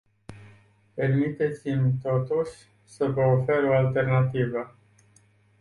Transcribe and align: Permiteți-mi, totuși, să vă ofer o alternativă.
Permiteți-mi, 0.95 1.93
totuși, 2.01 2.51
să 2.83 3.05
vă 3.05 3.21
ofer 3.21 3.63
o 3.63 3.73
alternativă. 3.75 4.75